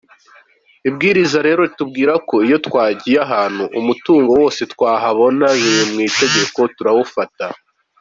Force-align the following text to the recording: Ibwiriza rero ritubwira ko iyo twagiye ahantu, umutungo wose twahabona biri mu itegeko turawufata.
Ibwiriza 0.89 1.37
rero 1.47 1.59
ritubwira 1.67 2.13
ko 2.29 2.35
iyo 2.47 2.57
twagiye 2.67 3.17
ahantu, 3.25 3.63
umutungo 3.79 4.29
wose 4.39 4.61
twahabona 4.73 5.45
biri 5.59 5.83
mu 5.91 5.99
itegeko 6.09 6.59
turawufata. 6.75 7.45